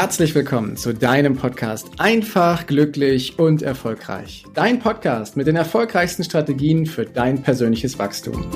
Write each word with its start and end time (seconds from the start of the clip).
Herzlich 0.00 0.34
willkommen 0.34 0.78
zu 0.78 0.94
deinem 0.94 1.36
Podcast 1.36 1.90
Einfach, 1.98 2.66
glücklich 2.66 3.38
und 3.38 3.60
erfolgreich. 3.60 4.44
Dein 4.54 4.78
Podcast 4.78 5.36
mit 5.36 5.46
den 5.46 5.56
erfolgreichsten 5.56 6.24
Strategien 6.24 6.86
für 6.86 7.04
dein 7.04 7.42
persönliches 7.42 7.98
Wachstum. 7.98 8.46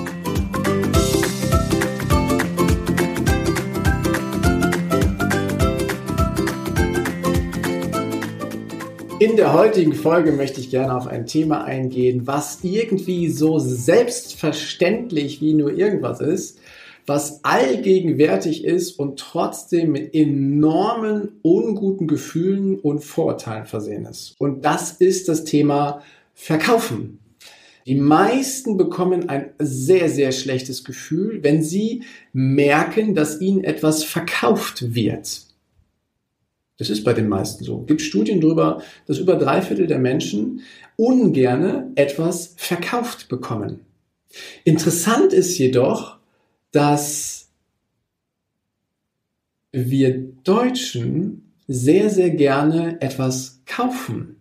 In 9.18 9.36
der 9.36 9.52
heutigen 9.52 9.92
Folge 9.92 10.32
möchte 10.32 10.60
ich 10.60 10.70
gerne 10.70 10.96
auf 10.96 11.06
ein 11.06 11.26
Thema 11.26 11.64
eingehen, 11.64 12.26
was 12.26 12.60
irgendwie 12.62 13.28
so 13.28 13.58
selbstverständlich 13.58 15.42
wie 15.42 15.52
nur 15.52 15.74
irgendwas 15.74 16.20
ist, 16.20 16.58
was 17.06 17.44
allgegenwärtig 17.44 18.64
ist 18.64 18.98
und 18.98 19.18
trotzdem 19.18 19.92
mit 19.92 20.14
enormen 20.14 21.40
unguten 21.42 22.06
Gefühlen 22.06 22.78
und 22.78 23.04
Vorurteilen 23.04 23.66
versehen 23.66 24.06
ist. 24.06 24.34
Und 24.38 24.64
das 24.64 24.92
ist 24.92 25.28
das 25.28 25.44
Thema 25.44 26.02
Verkaufen. 26.34 27.18
Die 27.86 27.94
meisten 27.94 28.78
bekommen 28.78 29.28
ein 29.28 29.50
sehr, 29.58 30.08
sehr 30.08 30.32
schlechtes 30.32 30.84
Gefühl, 30.84 31.42
wenn 31.42 31.62
sie 31.62 32.04
merken, 32.32 33.14
dass 33.14 33.40
ihnen 33.40 33.62
etwas 33.62 34.04
verkauft 34.04 34.94
wird. 34.94 35.42
Das 36.78 36.90
ist 36.90 37.04
bei 37.04 37.12
den 37.12 37.28
meisten 37.28 37.62
so. 37.62 37.82
Es 37.82 37.86
gibt 37.86 38.02
Studien 38.02 38.40
darüber, 38.40 38.82
dass 39.06 39.18
über 39.18 39.36
drei 39.36 39.60
Viertel 39.60 39.86
der 39.86 39.98
Menschen 39.98 40.62
ungerne 40.96 41.92
etwas 41.94 42.54
verkauft 42.56 43.28
bekommen. 43.28 43.80
Interessant 44.64 45.32
ist 45.32 45.56
jedoch, 45.58 46.18
dass 46.74 47.48
wir 49.72 50.18
Deutschen 50.44 51.52
sehr, 51.66 52.10
sehr 52.10 52.30
gerne 52.30 53.00
etwas 53.00 53.62
kaufen. 53.64 54.36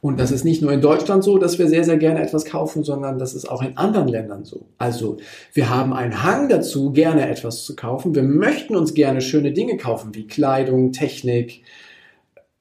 Und 0.00 0.20
das 0.20 0.30
ist 0.30 0.44
nicht 0.44 0.62
nur 0.62 0.72
in 0.72 0.80
Deutschland 0.80 1.24
so, 1.24 1.36
dass 1.38 1.58
wir 1.58 1.68
sehr, 1.68 1.82
sehr 1.82 1.96
gerne 1.96 2.22
etwas 2.22 2.44
kaufen, 2.44 2.84
sondern 2.84 3.18
das 3.18 3.34
ist 3.34 3.50
auch 3.50 3.62
in 3.62 3.76
anderen 3.76 4.08
Ländern 4.08 4.44
so. 4.44 4.66
Also 4.78 5.16
wir 5.52 5.68
haben 5.68 5.92
einen 5.92 6.22
Hang 6.22 6.48
dazu, 6.48 6.92
gerne 6.92 7.28
etwas 7.28 7.64
zu 7.64 7.74
kaufen. 7.74 8.14
Wir 8.14 8.22
möchten 8.22 8.76
uns 8.76 8.94
gerne 8.94 9.20
schöne 9.20 9.52
Dinge 9.52 9.76
kaufen, 9.76 10.14
wie 10.14 10.26
Kleidung, 10.28 10.92
Technik, 10.92 11.62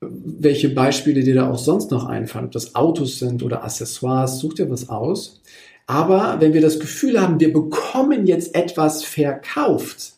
welche 0.02 0.70
Beispiele 0.70 1.24
dir 1.24 1.36
da 1.36 1.52
auch 1.52 1.60
sonst 1.60 1.92
noch 1.92 2.06
einfallen, 2.06 2.46
ob 2.46 2.52
das 2.52 2.74
Autos 2.74 3.20
sind 3.20 3.44
oder 3.44 3.64
Accessoires, 3.64 4.40
such 4.40 4.56
dir 4.56 4.70
was 4.70 4.90
aus. 4.90 5.42
Aber 5.88 6.38
wenn 6.40 6.54
wir 6.54 6.62
das 6.62 6.80
Gefühl 6.80 7.22
haben, 7.22 7.40
wir 7.40 7.54
bekommen 7.54 8.26
jetzt 8.26 8.56
etwas 8.56 9.04
verkauft, 9.04 10.14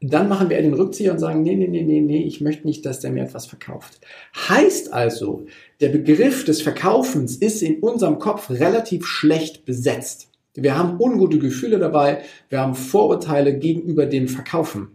dann 0.00 0.28
machen 0.28 0.50
wir 0.50 0.60
den 0.60 0.74
Rückzieher 0.74 1.12
und 1.12 1.20
sagen, 1.20 1.42
nee, 1.42 1.54
nee, 1.54 1.68
nee, 1.68 1.82
nee, 1.82 2.00
nee, 2.00 2.24
ich 2.24 2.40
möchte 2.40 2.66
nicht, 2.66 2.84
dass 2.84 2.98
der 2.98 3.12
mir 3.12 3.22
etwas 3.22 3.46
verkauft. 3.46 4.00
Heißt 4.34 4.92
also, 4.92 5.46
der 5.80 5.90
Begriff 5.90 6.44
des 6.44 6.60
Verkaufens 6.60 7.36
ist 7.36 7.62
in 7.62 7.78
unserem 7.78 8.18
Kopf 8.18 8.50
relativ 8.50 9.06
schlecht 9.06 9.64
besetzt. 9.64 10.28
Wir 10.54 10.76
haben 10.76 11.00
ungute 11.00 11.38
Gefühle 11.38 11.78
dabei, 11.78 12.22
wir 12.48 12.60
haben 12.60 12.74
Vorurteile 12.74 13.56
gegenüber 13.56 14.06
dem 14.06 14.26
Verkaufen. 14.26 14.88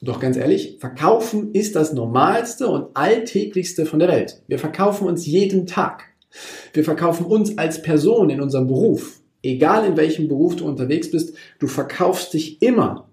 Doch 0.00 0.18
ganz 0.20 0.36
ehrlich, 0.36 0.78
Verkaufen 0.80 1.52
ist 1.52 1.76
das 1.76 1.92
Normalste 1.92 2.68
und 2.68 2.96
Alltäglichste 2.96 3.86
von 3.86 4.00
der 4.00 4.08
Welt. 4.08 4.42
Wir 4.48 4.58
verkaufen 4.58 5.06
uns 5.06 5.24
jeden 5.26 5.66
Tag. 5.66 6.04
Wir 6.72 6.84
verkaufen 6.84 7.26
uns 7.26 7.56
als 7.56 7.80
Person 7.80 8.30
in 8.30 8.40
unserem 8.40 8.66
Beruf 8.66 9.20
egal 9.42 9.86
in 9.86 9.96
welchem 9.96 10.28
Beruf 10.28 10.56
du 10.56 10.66
unterwegs 10.66 11.10
bist, 11.10 11.34
du 11.58 11.66
verkaufst 11.66 12.34
dich 12.34 12.62
immer. 12.62 13.08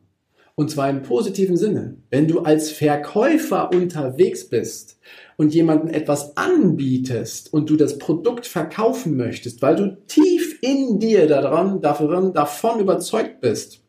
Und 0.56 0.72
zwar 0.72 0.90
im 0.90 1.02
positiven 1.02 1.58
Sinne. 1.58 1.98
Wenn 2.10 2.30
du 2.30 2.40
als 2.40 2.72
Verkäufer 2.72 3.72
unterwegs 3.74 4.48
bist 4.48 5.00
und 5.36 5.54
jemandem 5.54 5.90
etwas 5.90 6.38
anbietest 6.38 7.52
und 7.52 7.70
du 7.70 7.76
das 7.76 7.98
Produkt 7.98 8.48
verkaufen 8.48 9.18
möchtest, 9.18 9.62
weil 9.62 9.76
du 9.76 9.98
tief 10.08 10.58
in 10.62 11.00
dir 11.00 11.28
daran, 11.28 11.82
davon, 11.82 12.34
davon 12.34 12.80
überzeugt 12.80 13.42
bist, 13.42 13.85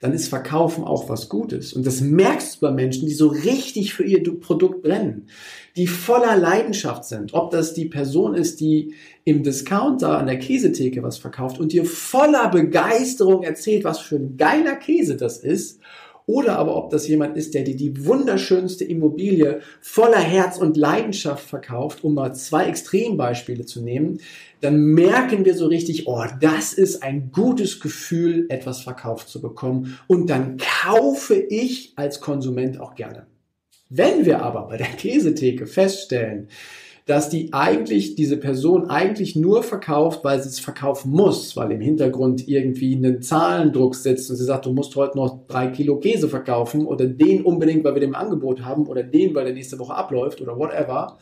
dann 0.00 0.12
ist 0.12 0.28
Verkaufen 0.28 0.84
auch 0.84 1.08
was 1.08 1.28
Gutes. 1.28 1.72
Und 1.72 1.86
das 1.86 2.00
merkst 2.00 2.56
du 2.56 2.60
bei 2.60 2.70
Menschen, 2.70 3.06
die 3.06 3.14
so 3.14 3.28
richtig 3.28 3.94
für 3.94 4.04
ihr 4.04 4.22
Produkt 4.40 4.82
brennen, 4.82 5.28
die 5.76 5.86
voller 5.86 6.36
Leidenschaft 6.36 7.04
sind. 7.04 7.34
Ob 7.34 7.50
das 7.50 7.74
die 7.74 7.86
Person 7.86 8.34
ist, 8.34 8.60
die 8.60 8.94
im 9.24 9.42
Discounter 9.42 10.18
an 10.18 10.26
der 10.26 10.38
Käsetheke 10.38 11.02
was 11.02 11.18
verkauft 11.18 11.58
und 11.58 11.72
dir 11.72 11.84
voller 11.84 12.48
Begeisterung 12.48 13.42
erzählt, 13.42 13.84
was 13.84 13.98
für 13.98 14.16
ein 14.16 14.36
geiler 14.36 14.76
Käse 14.76 15.16
das 15.16 15.38
ist 15.38 15.80
oder 16.26 16.58
aber 16.58 16.76
ob 16.76 16.90
das 16.90 17.06
jemand 17.06 17.36
ist, 17.36 17.54
der 17.54 17.62
dir 17.62 17.76
die 17.76 18.04
wunderschönste 18.04 18.84
Immobilie 18.84 19.60
voller 19.80 20.18
Herz 20.20 20.58
und 20.58 20.76
Leidenschaft 20.76 21.48
verkauft, 21.48 22.02
um 22.02 22.14
mal 22.14 22.34
zwei 22.34 22.66
Extrembeispiele 22.66 23.64
zu 23.64 23.80
nehmen, 23.80 24.18
dann 24.60 24.78
merken 24.80 25.44
wir 25.44 25.54
so 25.54 25.66
richtig, 25.66 26.08
oh, 26.08 26.24
das 26.40 26.72
ist 26.72 27.04
ein 27.04 27.30
gutes 27.30 27.78
Gefühl, 27.78 28.46
etwas 28.48 28.80
verkauft 28.80 29.28
zu 29.28 29.40
bekommen. 29.40 29.98
Und 30.08 30.28
dann 30.28 30.56
kaufe 30.56 31.34
ich 31.34 31.92
als 31.94 32.20
Konsument 32.20 32.80
auch 32.80 32.96
gerne. 32.96 33.26
Wenn 33.88 34.26
wir 34.26 34.42
aber 34.42 34.66
bei 34.66 34.78
der 34.78 34.88
Käsetheke 34.88 35.66
feststellen, 35.66 36.48
dass 37.06 37.28
die 37.28 37.52
eigentlich, 37.52 38.16
diese 38.16 38.36
Person 38.36 38.90
eigentlich 38.90 39.36
nur 39.36 39.62
verkauft, 39.62 40.24
weil 40.24 40.42
sie 40.42 40.48
es 40.48 40.58
verkaufen 40.58 41.12
muss, 41.12 41.56
weil 41.56 41.70
im 41.70 41.80
Hintergrund 41.80 42.48
irgendwie 42.48 42.94
ein 42.94 43.22
Zahlendruck 43.22 43.94
sitzt 43.94 44.28
und 44.28 44.36
sie 44.36 44.44
sagt, 44.44 44.66
du 44.66 44.72
musst 44.72 44.96
heute 44.96 45.16
noch 45.16 45.46
drei 45.46 45.68
Kilo 45.68 46.00
Käse 46.00 46.28
verkaufen 46.28 46.84
oder 46.84 47.06
den 47.06 47.44
unbedingt, 47.44 47.84
weil 47.84 47.94
wir 47.94 48.00
den 48.00 48.10
im 48.10 48.16
Angebot 48.16 48.64
haben 48.64 48.86
oder 48.88 49.04
den, 49.04 49.36
weil 49.36 49.44
der 49.44 49.54
nächste 49.54 49.78
Woche 49.78 49.94
abläuft 49.94 50.40
oder 50.40 50.58
whatever. 50.58 51.16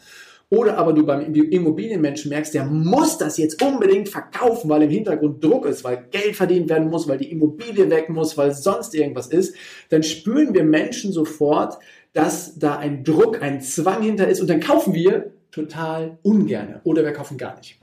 Oder 0.49 0.79
aber 0.79 0.95
du 0.95 1.05
beim 1.05 1.35
Immobilienmenschen 1.35 2.31
merkst, 2.31 2.55
der 2.55 2.65
muss 2.65 3.19
das 3.19 3.37
jetzt 3.37 3.63
unbedingt 3.63 4.09
verkaufen, 4.09 4.71
weil 4.71 4.83
im 4.83 4.91
Hintergrund 4.91 5.45
Druck 5.45 5.67
ist, 5.67 5.85
weil 5.85 6.07
Geld 6.11 6.37
verdient 6.37 6.71
werden 6.71 6.89
muss, 6.89 7.09
weil 7.09 7.19
die 7.19 7.31
Immobilie 7.31 7.91
weg 7.91 8.09
muss, 8.09 8.39
weil 8.39 8.55
sonst 8.55 8.95
irgendwas 8.95 9.27
ist, 9.27 9.55
dann 9.91 10.03
spüren 10.03 10.55
wir 10.55 10.65
Menschen 10.65 11.13
sofort, 11.13 11.79
dass 12.15 12.59
da 12.59 12.77
ein 12.77 13.05
Druck, 13.05 13.43
ein 13.43 13.61
Zwang 13.61 14.03
hinter 14.03 14.29
ist 14.29 14.41
und 14.41 14.49
dann 14.49 14.61
kaufen 14.61 14.95
wir 14.95 15.34
total 15.55 16.19
ungerne 16.23 16.81
oder 16.85 17.05
wir 17.05 17.13
kaufen 17.13 17.39
gar 17.39 17.57
nicht. 17.57 17.79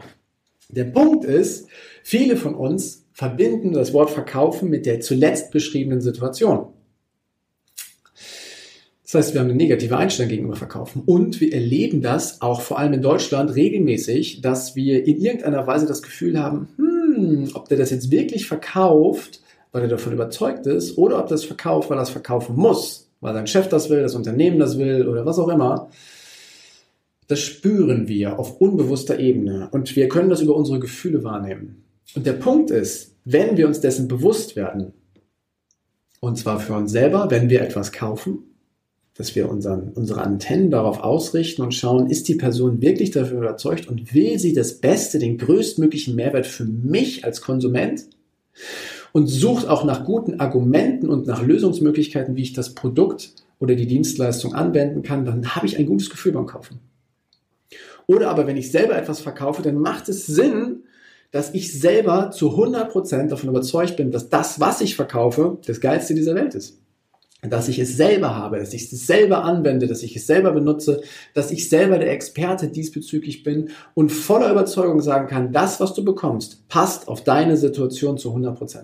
Der 0.70 0.86
Punkt 0.86 1.26
ist, 1.26 1.68
viele 2.04 2.36
von 2.36 2.56
uns 2.56 3.06
verbinden 3.14 3.74
das 3.74 3.94
Wort 3.94 4.10
verkaufen 4.10 4.70
mit 4.70 4.86
der 4.86 5.00
zuletzt 5.00 5.52
beschriebenen 5.52 6.02
Situation. 6.02 6.68
Das 9.04 9.16
heißt, 9.16 9.34
wir 9.34 9.42
haben 9.42 9.50
eine 9.50 9.58
negative 9.58 9.98
Einstellung 9.98 10.30
gegenüber 10.30 10.56
Verkaufen 10.56 11.04
und 11.06 11.42
wir 11.42 11.54
erleben 11.54 12.02
das 12.02 12.42
auch 12.42 12.62
vor 12.62 12.80
allem 12.80 12.94
in 12.94 13.02
Deutschland 13.02 13.54
regelmäßig, 13.56 14.42
dass 14.42 14.76
wir 14.76 15.06
in 15.06 15.20
irgendeiner 15.20 15.68
Weise 15.68 15.86
das 15.86 16.02
Gefühl 16.02 16.40
haben, 16.40 16.70
hm, 16.78 17.50
ob 17.54 17.68
der 17.68 17.78
das 17.78 17.90
jetzt 17.90 18.12
wirklich 18.12 18.48
verkauft, 18.48 19.42
weil 19.74 19.84
er 19.84 19.90
davon 19.90 20.14
überzeugt 20.14 20.66
ist, 20.66 20.98
oder 20.98 21.20
ob 21.20 21.28
das 21.28 21.44
verkauft, 21.44 21.90
weil 21.90 21.98
er 21.98 22.04
es 22.04 22.10
verkaufen 22.10 22.56
muss, 22.56 23.10
weil 23.20 23.34
sein 23.34 23.48
Chef 23.48 23.68
das 23.68 23.90
will, 23.90 24.02
das 24.02 24.16
Unternehmen 24.16 24.60
das 24.60 24.78
will 24.78 25.08
oder 25.08 25.26
was 25.26 25.40
auch 25.40 25.50
immer. 25.50 25.90
Das 27.32 27.40
spüren 27.40 28.10
wir 28.10 28.40
auf 28.40 28.60
unbewusster 28.60 29.18
Ebene 29.18 29.70
und 29.72 29.96
wir 29.96 30.10
können 30.10 30.30
das 30.30 30.42
über 30.42 30.54
unsere 30.54 30.82
Gefühle 30.82 31.24
wahrnehmen. 31.24 31.86
Und 32.14 32.26
der 32.26 32.34
Punkt 32.34 32.72
ist, 32.72 33.16
wenn 33.24 33.56
wir 33.56 33.68
uns 33.68 33.80
dessen 33.80 34.10
bewusst 34.10 34.58
werden, 34.58 34.92
und 36.20 36.38
zwar 36.38 36.60
für 36.60 36.74
uns 36.74 36.92
selber, 36.92 37.32
wenn 37.32 37.50
wir 37.50 37.62
etwas 37.62 37.94
kaufen, 37.94 38.40
dass 39.14 39.34
wir 39.34 39.50
unseren, 39.50 39.94
unsere 39.94 40.20
Antennen 40.24 40.72
darauf 40.72 41.00
ausrichten 41.00 41.62
und 41.62 41.74
schauen, 41.74 42.10
ist 42.10 42.28
die 42.28 42.36
Person 42.36 42.82
wirklich 42.82 43.12
dafür 43.12 43.38
überzeugt 43.38 43.88
und 43.88 44.14
will 44.14 44.38
sie 44.38 44.52
das 44.52 44.82
Beste, 44.82 45.18
den 45.18 45.38
größtmöglichen 45.38 46.16
Mehrwert 46.16 46.48
für 46.48 46.66
mich 46.66 47.24
als 47.24 47.40
Konsument 47.40 48.10
und 49.14 49.28
sucht 49.28 49.70
auch 49.70 49.86
nach 49.86 50.04
guten 50.04 50.42
Argumenten 50.42 51.08
und 51.08 51.28
nach 51.28 51.42
Lösungsmöglichkeiten, 51.42 52.36
wie 52.36 52.42
ich 52.44 52.52
das 52.52 52.76
Produkt 52.76 53.36
oder 53.58 53.76
die 53.76 53.88
Dienstleistung 53.88 54.54
anwenden 54.54 55.02
kann, 55.02 55.24
dann 55.24 55.56
habe 55.56 55.66
ich 55.66 55.78
ein 55.78 55.86
gutes 55.86 56.10
Gefühl 56.10 56.34
beim 56.34 56.46
Kaufen. 56.46 56.91
Oder 58.12 58.30
aber 58.30 58.46
wenn 58.46 58.58
ich 58.58 58.72
selber 58.72 58.98
etwas 58.98 59.22
verkaufe, 59.22 59.62
dann 59.62 59.78
macht 59.78 60.10
es 60.10 60.26
Sinn, 60.26 60.84
dass 61.32 61.54
ich 61.54 61.80
selber 61.80 62.32
zu 62.32 62.50
100% 62.50 63.30
davon 63.30 63.50
überzeugt 63.50 63.96
bin, 63.96 64.12
dass 64.12 64.28
das, 64.28 64.60
was 64.60 64.82
ich 64.82 64.98
verkaufe, 64.98 65.60
das 65.66 65.80
Geilste 65.80 66.14
dieser 66.14 66.36
Welt 66.36 66.54
ist. 66.54 66.78
Dass 67.42 67.70
ich 67.70 67.80
es 67.80 67.96
selber 67.96 68.36
habe, 68.36 68.60
dass 68.60 68.74
ich 68.74 68.92
es 68.92 69.08
selber 69.08 69.46
anwende, 69.46 69.88
dass 69.88 70.04
ich 70.04 70.14
es 70.18 70.28
selber 70.28 70.52
benutze, 70.52 71.02
dass 71.34 71.52
ich 71.52 71.70
selber 71.70 72.00
der 72.00 72.12
Experte 72.12 72.68
diesbezüglich 72.68 73.44
bin 73.44 73.70
und 73.94 74.12
voller 74.12 74.52
Überzeugung 74.52 75.00
sagen 75.00 75.28
kann, 75.28 75.54
das, 75.54 75.80
was 75.80 75.94
du 75.94 76.04
bekommst, 76.04 76.68
passt 76.68 77.08
auf 77.08 77.24
deine 77.24 77.56
Situation 77.56 78.18
zu 78.18 78.36
100%. 78.36 78.82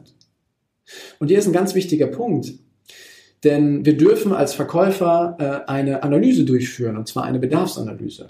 Und 1.19 1.27
hier 1.27 1.38
ist 1.38 1.47
ein 1.47 1.53
ganz 1.53 1.75
wichtiger 1.75 2.07
Punkt. 2.07 2.53
Denn 3.44 3.85
wir 3.85 3.97
dürfen 3.97 4.31
als 4.31 4.53
Verkäufer 4.53 5.35
äh, 5.68 5.69
eine 5.69 6.01
Analyse 6.01 6.45
durchführen, 6.45 6.95
und 6.95 7.09
zwar 7.09 7.25
eine 7.25 7.39
Bedarfsanalyse 7.39 8.27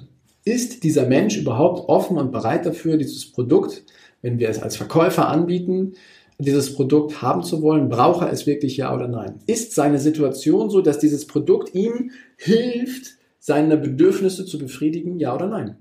ist 0.47 0.83
dieser 0.83 1.05
Mensch 1.05 1.37
überhaupt 1.37 1.89
offen 1.89 2.17
und 2.17 2.31
bereit 2.31 2.65
dafür, 2.65 2.97
dieses 2.97 3.31
Produkt, 3.31 3.83
wenn 4.21 4.39
wir 4.39 4.49
es 4.49 4.61
als 4.61 4.77
Verkäufer 4.77 5.27
anbieten, 5.27 5.93
dieses 6.39 6.73
Produkt 6.73 7.21
haben 7.21 7.43
zu 7.43 7.61
wollen? 7.61 7.89
Braucht 7.89 8.21
er 8.21 8.31
es 8.31 8.47
wirklich 8.47 8.77
ja 8.77 8.93
oder 8.93 9.07
nein? 9.07 9.39
Ist 9.45 9.75
seine 9.75 9.99
Situation 9.99 10.69
so, 10.69 10.81
dass 10.81 10.99
dieses 10.99 11.27
Produkt 11.27 11.75
ihm 11.75 12.11
hilft, 12.37 13.17
seine 13.39 13.77
Bedürfnisse 13.77 14.45
zu 14.45 14.57
befriedigen? 14.57 15.19
Ja 15.19 15.35
oder 15.35 15.47
nein? 15.47 15.77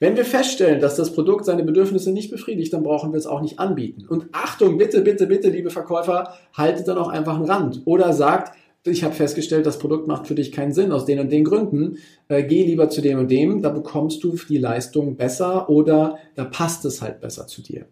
Wenn 0.00 0.16
wir 0.16 0.24
feststellen, 0.24 0.80
dass 0.80 0.96
das 0.96 1.12
Produkt 1.12 1.44
seine 1.44 1.62
Bedürfnisse 1.62 2.10
nicht 2.10 2.30
befriedigt, 2.30 2.72
dann 2.72 2.82
brauchen 2.82 3.12
wir 3.12 3.18
es 3.18 3.26
auch 3.26 3.42
nicht 3.42 3.58
anbieten. 3.58 4.06
Und 4.08 4.26
Achtung, 4.32 4.78
bitte, 4.78 5.02
bitte, 5.02 5.26
bitte, 5.26 5.50
liebe 5.50 5.70
Verkäufer, 5.70 6.34
haltet 6.54 6.88
dann 6.88 6.98
auch 6.98 7.08
einfach 7.08 7.36
einen 7.36 7.44
Rand. 7.44 7.82
Oder 7.84 8.12
sagt, 8.12 8.56
ich 8.90 9.04
habe 9.04 9.14
festgestellt, 9.14 9.66
das 9.66 9.78
Produkt 9.78 10.06
macht 10.06 10.26
für 10.26 10.34
dich 10.34 10.52
keinen 10.52 10.72
Sinn 10.72 10.92
aus 10.92 11.04
den 11.04 11.18
und 11.18 11.30
den 11.30 11.44
Gründen. 11.44 11.98
Äh, 12.28 12.44
geh 12.44 12.64
lieber 12.64 12.90
zu 12.90 13.00
dem 13.00 13.18
und 13.18 13.30
dem, 13.30 13.62
da 13.62 13.70
bekommst 13.70 14.22
du 14.24 14.36
die 14.48 14.58
Leistung 14.58 15.16
besser 15.16 15.68
oder 15.68 16.18
da 16.34 16.44
passt 16.44 16.84
es 16.84 17.02
halt 17.02 17.20
besser 17.20 17.46
zu 17.46 17.62
dir. 17.62 17.86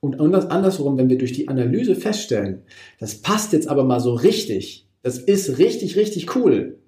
Und 0.00 0.20
andersrum, 0.20 0.98
wenn 0.98 1.08
wir 1.08 1.16
durch 1.16 1.32
die 1.32 1.48
Analyse 1.48 1.94
feststellen, 1.94 2.62
das 3.00 3.16
passt 3.16 3.54
jetzt 3.54 3.68
aber 3.68 3.84
mal 3.84 4.00
so 4.00 4.12
richtig, 4.12 4.86
das 5.02 5.18
ist 5.18 5.58
richtig, 5.58 5.96
richtig 5.96 6.36
cool, 6.36 6.78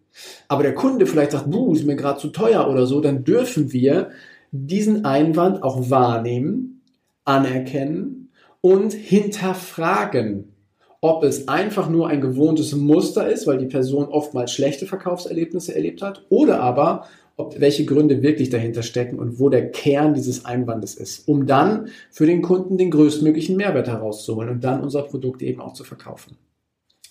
aber 0.49 0.62
der 0.62 0.75
Kunde 0.75 1.06
vielleicht 1.06 1.32
sagt, 1.32 1.50
buh, 1.50 1.73
ist 1.73 1.87
mir 1.87 1.97
gerade 1.97 2.20
zu 2.20 2.29
teuer 2.29 2.69
oder 2.69 2.87
so, 2.87 3.00
dann 3.00 3.25
dürfen 3.25 3.73
wir 3.73 4.11
diesen 4.52 5.05
Einwand 5.05 5.62
auch 5.62 5.91
wahrnehmen, 5.91 6.82
anerkennen 7.25 8.31
und 8.61 8.93
hinterfragen, 8.93 10.52
ob 11.00 11.25
es 11.25 11.48
einfach 11.48 11.88
nur 11.88 12.08
ein 12.08 12.20
gewohntes 12.20 12.75
Muster 12.75 13.28
ist, 13.28 13.46
weil 13.46 13.58
die 13.58 13.66
Person 13.66 14.06
oftmals 14.06 14.52
schlechte 14.52 14.87
Verkaufserlebnisse 14.87 15.75
erlebt 15.75 16.02
hat, 16.02 16.25
oder 16.28 16.60
aber 16.60 17.06
ob 17.37 17.60
welche 17.60 17.84
Gründe 17.84 18.22
wirklich 18.22 18.48
dahinter 18.48 18.82
stecken 18.82 19.19
und 19.19 19.38
wo 19.38 19.50
der 19.50 19.70
Kern 19.70 20.14
dieses 20.14 20.44
Einwandes 20.44 20.94
ist, 20.94 21.28
um 21.28 21.46
dann 21.46 21.88
für 22.10 22.26
den 22.26 22.40
Kunden 22.40 22.78
den 22.78 22.90
größtmöglichen 22.90 23.56
Mehrwert 23.56 23.88
herauszuholen 23.88 24.48
und 24.48 24.64
dann 24.64 24.82
unser 24.82 25.02
Produkt 25.02 25.43
eben 25.43 25.60
auch 25.60 25.75
zu 25.75 25.84
verkaufen. 25.84 26.38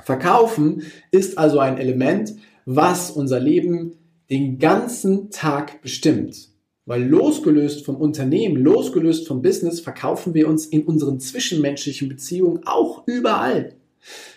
Verkaufen 0.03 0.83
ist 1.11 1.38
also 1.38 1.59
ein 1.59 1.77
Element, 1.77 2.33
was 2.65 3.11
unser 3.11 3.39
Leben 3.39 3.97
den 4.29 4.57
ganzen 4.57 5.29
Tag 5.29 5.81
bestimmt. 5.81 6.49
Weil 6.85 7.03
losgelöst 7.03 7.83
vom 7.83 7.95
Unternehmen, 7.95 8.57
losgelöst 8.57 9.27
vom 9.27 9.41
Business, 9.41 9.79
verkaufen 9.79 10.33
wir 10.35 10.47
uns 10.47 10.67
in 10.67 10.83
unseren 10.83 11.19
zwischenmenschlichen 11.19 12.09
Beziehungen 12.09 12.61
auch 12.65 13.07
überall. 13.07 13.73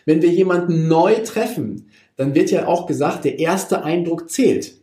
Wenn 0.06 0.22
wir 0.22 0.30
jemanden 0.30 0.88
neu 0.88 1.14
treffen, 1.16 1.90
dann 2.16 2.34
wird 2.34 2.50
ja 2.50 2.66
auch 2.66 2.86
gesagt, 2.86 3.24
der 3.24 3.38
erste 3.38 3.84
Eindruck 3.84 4.30
zählt. 4.30 4.74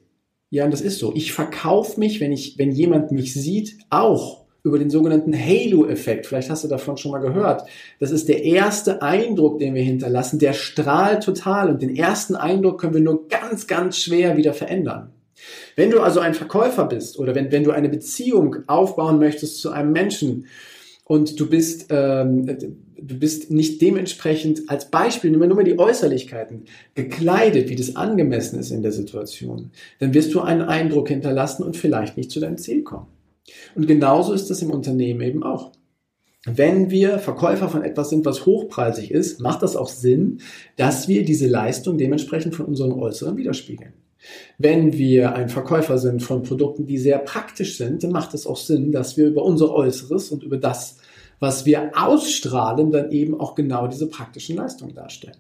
Ja, 0.52 0.66
und 0.66 0.72
das 0.72 0.82
ist 0.82 1.00
so. 1.00 1.14
Ich 1.16 1.34
verkaufe 1.34 2.00
mich, 2.00 2.22
wenn 2.22 2.32
ich, 2.32 2.58
wenn 2.60 2.72
jemand 2.72 3.12
mich 3.12 3.34
sieht, 3.34 3.78
auch 3.90 4.46
über 4.64 4.80
den 4.80 4.90
sogenannten 4.90 5.34
Halo-Effekt. 5.38 6.26
Vielleicht 6.26 6.50
hast 6.50 6.64
du 6.64 6.68
davon 6.68 6.98
schon 6.98 7.12
mal 7.12 7.20
gehört. 7.20 7.68
Das 8.00 8.12
ist 8.12 8.30
der 8.30 8.44
erste 8.44 9.02
Eindruck, 9.02 9.60
den 9.60 9.76
wir 9.76 9.84
hinterlassen. 9.84 10.40
Der 10.40 10.54
strahlt 10.54 11.24
total 11.24 11.70
und 11.70 11.82
den 11.82 11.96
ersten 11.96 12.36
Eindruck 12.36 12.80
können 12.80 12.94
wir 12.94 13.02
nur 13.02 13.28
ganz, 13.28 13.68
ganz 13.68 13.98
schwer 13.98 14.38
wieder 14.38 14.54
verändern. 14.54 15.12
Wenn 15.76 15.92
du 15.92 16.00
also 16.02 16.20
ein 16.20 16.34
Verkäufer 16.34 16.86
bist 16.86 17.20
oder 17.20 17.36
wenn, 17.36 17.52
wenn 17.52 17.64
du 17.64 17.72
eine 17.72 17.90
Beziehung 17.90 18.58
aufbauen 18.68 19.20
möchtest 19.20 19.62
zu 19.62 19.72
einem 19.72 19.92
Menschen 19.92 20.48
und 21.04 21.40
du 21.40 21.50
bist, 21.50 21.88
ähm, 21.90 22.46
du 22.46 23.20
bist 23.20 23.52
nicht 23.52 23.82
dementsprechend 23.82 24.70
als 24.70 24.90
Beispiel, 24.90 25.32
wir 25.32 25.48
nur 25.48 25.56
mal 25.56 25.64
die 25.64 25.78
Äußerlichkeiten, 25.78 26.66
gekleidet, 26.96 27.70
wie 27.70 27.76
das 27.76 27.96
angemessen 27.96 28.60
ist 28.60 28.72
in 28.72 28.82
der 28.82 28.92
Situation, 28.92 29.72
dann 30.00 30.14
wirst 30.14 30.34
du 30.34 30.42
einen 30.42 30.64
Eindruck 30.64 31.10
hinterlassen 31.10 31.64
und 31.64 31.78
vielleicht 31.78 32.18
nicht 32.18 32.32
zu 32.32 32.40
deinem 32.40 32.58
Ziel 32.58 32.84
kommen. 32.84 33.08
Und 33.76 33.88
genauso 33.88 34.34
ist 34.34 34.50
das 34.50 34.62
im 34.62 34.72
Unternehmen 34.72 35.22
eben 35.22 35.44
auch. 35.44 35.72
Wenn 36.48 36.92
wir 36.92 37.18
Verkäufer 37.18 37.70
von 37.70 37.84
etwas 37.84 38.12
sind, 38.12 38.24
was 38.24 38.46
hochpreisig 38.46 39.10
ist, 39.10 39.40
macht 39.40 39.64
das 39.64 39.76
auch 39.76 39.90
Sinn, 39.90 40.42
dass 40.76 41.08
wir 41.08 41.26
diese 41.26 41.48
Leistung 41.48 41.98
dementsprechend 41.98 42.56
von 42.56 42.68
unserem 42.68 42.94
Äußeren 42.94 43.36
widerspiegeln. 43.36 43.94
Wenn 44.58 44.94
wir 44.94 45.34
ein 45.36 45.50
Verkäufer 45.50 45.98
sind 45.98 46.24
von 46.24 46.44
Produkten, 46.44 46.86
die 46.86 46.98
sehr 46.98 47.20
praktisch 47.20 47.78
sind, 47.78 48.04
dann 48.04 48.12
macht 48.12 48.34
es 48.34 48.48
auch 48.48 48.58
Sinn, 48.58 48.92
dass 48.92 49.18
wir 49.18 49.28
über 49.28 49.44
unser 49.44 49.74
Äußeres 49.74 50.32
und 50.32 50.44
über 50.44 50.58
das, 50.58 50.98
was 51.40 51.66
wir 51.66 51.92
ausstrahlen, 51.96 52.92
dann 52.92 53.12
eben 53.12 53.40
auch 53.40 53.56
genau 53.56 53.88
diese 53.88 54.08
praktischen 54.08 54.56
Leistungen 54.56 54.96
darstellen. 54.96 55.38